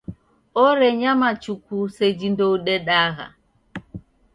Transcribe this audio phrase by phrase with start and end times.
[0.65, 3.27] Orenyama chuku seji ndoudedagha.